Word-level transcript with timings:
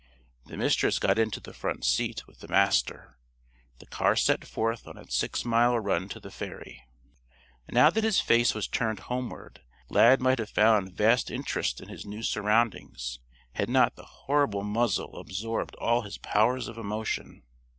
The 0.47 0.57
Mistress 0.57 0.97
got 0.97 1.19
into 1.19 1.39
the 1.39 1.53
front 1.53 1.85
seat 1.85 2.25
with 2.25 2.39
the 2.39 2.47
Master. 2.47 3.19
The 3.77 3.85
car 3.85 4.15
set 4.15 4.47
forth 4.47 4.87
on 4.87 4.97
its 4.97 5.13
six 5.15 5.45
mile 5.45 5.79
run 5.79 6.09
to 6.09 6.19
the 6.19 6.31
ferry. 6.31 6.87
Now 7.69 7.91
that 7.91 8.03
his 8.03 8.19
face 8.19 8.55
was 8.55 8.67
turned 8.67 9.01
homeward, 9.01 9.61
Lad 9.89 10.19
might 10.19 10.39
have 10.39 10.49
found 10.49 10.91
vast 10.97 11.29
interest 11.29 11.79
in 11.81 11.89
his 11.89 12.03
new 12.03 12.23
surroundings, 12.23 13.19
had 13.53 13.69
not 13.69 13.95
the 13.95 14.05
horrible 14.05 14.63
muzzle 14.63 15.19
absorbed 15.19 15.75
all 15.75 16.01
his 16.01 16.17
powers 16.17 16.67
of 16.67 16.79
emotion. 16.79 17.43